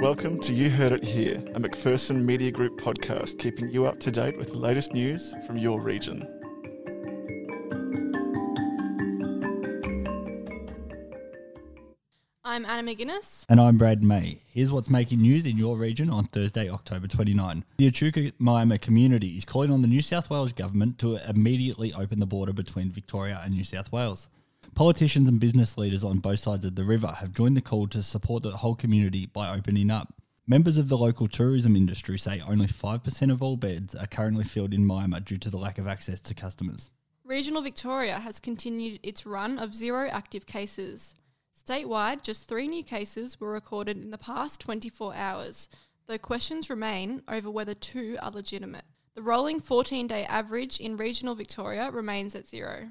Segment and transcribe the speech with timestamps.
[0.00, 4.12] Welcome to You Heard It Here, a McPherson Media Group podcast keeping you up to
[4.12, 6.22] date with the latest news from your region.
[12.44, 13.44] I'm Anna McGuinness.
[13.48, 14.38] And I'm Brad May.
[14.46, 17.64] Here's what's making news in your region on Thursday, October 29.
[17.78, 22.20] The Echuca Moama community is calling on the New South Wales government to immediately open
[22.20, 24.28] the border between Victoria and New South Wales.
[24.74, 28.02] Politicians and business leaders on both sides of the river have joined the call to
[28.02, 30.14] support the whole community by opening up.
[30.46, 34.72] Members of the local tourism industry say only 5% of all beds are currently filled
[34.72, 36.90] in Moama due to the lack of access to customers.
[37.24, 41.14] Regional Victoria has continued its run of zero active cases.
[41.54, 45.68] Statewide, just three new cases were recorded in the past 24 hours,
[46.06, 48.84] though questions remain over whether two are legitimate.
[49.14, 52.90] The rolling 14 day average in regional Victoria remains at zero.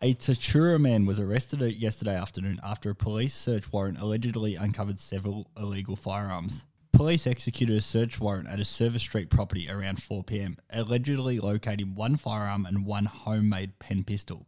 [0.00, 5.50] A Tatura man was arrested yesterday afternoon after a police search warrant allegedly uncovered several
[5.56, 6.64] illegal firearms.
[6.92, 11.96] Police executed a search warrant at a Service Street property around 4 pm, allegedly locating
[11.96, 14.46] one firearm and one homemade pen pistol.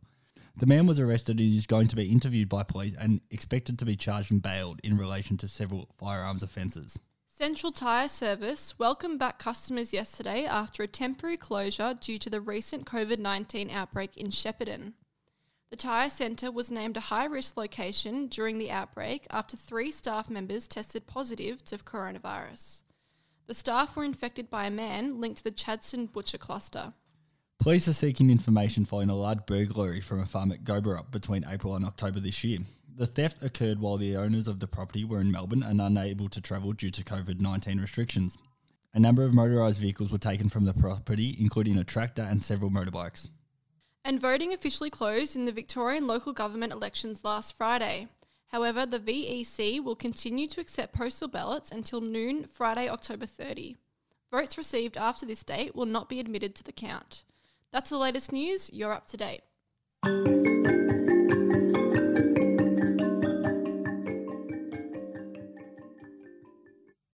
[0.57, 3.85] The man was arrested and is going to be interviewed by police and expected to
[3.85, 6.97] be charged and bailed in relation to several firearms offences.
[7.29, 12.87] Central Tyre Service welcomed back customers yesterday after a temporary closure due to the recent
[12.87, 14.93] COVID 19 outbreak in Shepparton.
[15.71, 20.29] The Tyre Centre was named a high risk location during the outbreak after three staff
[20.29, 22.83] members tested positive to coronavirus.
[23.47, 26.93] The staff were infected by a man linked to the Chadstone Butcher cluster.
[27.61, 31.77] Police are seeking information following a large burglary from a farm at Gobarup between April
[31.77, 32.59] and October this year.
[32.97, 36.41] The theft occurred while the owners of the property were in Melbourne and unable to
[36.41, 38.37] travel due to COVID 19 restrictions.
[38.93, 42.73] A number of motorised vehicles were taken from the property, including a tractor and several
[42.73, 43.29] motorbikes.
[44.05, 48.09] And voting officially closed in the Victorian local government elections last Friday.
[48.49, 53.77] However, the VEC will continue to accept postal ballots until noon Friday, October 30.
[54.31, 57.25] Votes received after this date will not be admitted to the count.
[57.73, 58.71] That's the latest news.
[58.73, 59.43] You're up to date.